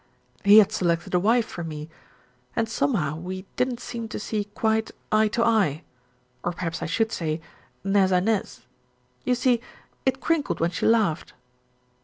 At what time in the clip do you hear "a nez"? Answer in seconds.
8.11-8.61